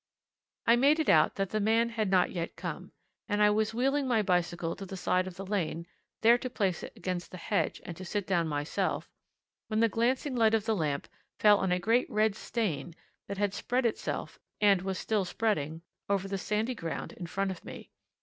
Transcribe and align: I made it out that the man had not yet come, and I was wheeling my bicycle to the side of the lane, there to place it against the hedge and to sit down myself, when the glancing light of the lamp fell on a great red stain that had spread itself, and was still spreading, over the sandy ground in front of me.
I 0.65 0.75
made 0.77 0.99
it 0.99 1.09
out 1.09 1.35
that 1.35 1.51
the 1.51 1.59
man 1.59 1.89
had 1.89 2.09
not 2.09 2.31
yet 2.31 2.55
come, 2.55 2.91
and 3.29 3.39
I 3.39 3.51
was 3.51 3.71
wheeling 3.75 4.07
my 4.07 4.23
bicycle 4.23 4.75
to 4.77 4.83
the 4.87 4.97
side 4.97 5.27
of 5.27 5.35
the 5.35 5.45
lane, 5.45 5.85
there 6.21 6.39
to 6.39 6.49
place 6.49 6.81
it 6.81 6.93
against 6.95 7.29
the 7.29 7.37
hedge 7.37 7.79
and 7.85 7.95
to 7.97 8.03
sit 8.03 8.25
down 8.25 8.47
myself, 8.47 9.11
when 9.67 9.79
the 9.79 9.87
glancing 9.89 10.35
light 10.35 10.55
of 10.55 10.65
the 10.65 10.75
lamp 10.75 11.07
fell 11.37 11.59
on 11.59 11.71
a 11.71 11.77
great 11.77 12.09
red 12.09 12.35
stain 12.35 12.95
that 13.27 13.37
had 13.37 13.53
spread 13.53 13.85
itself, 13.85 14.39
and 14.59 14.81
was 14.81 14.97
still 14.97 15.23
spreading, 15.23 15.83
over 16.09 16.27
the 16.27 16.35
sandy 16.39 16.73
ground 16.73 17.13
in 17.13 17.27
front 17.27 17.51
of 17.51 17.63
me. 17.63 17.91